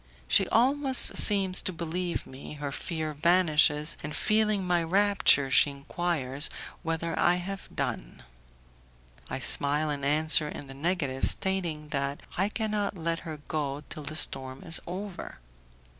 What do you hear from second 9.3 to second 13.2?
smile and answer in the negative, stating that I cannot let